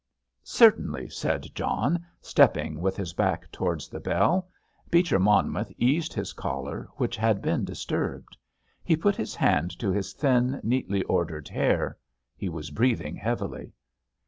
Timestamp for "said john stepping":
1.09-2.79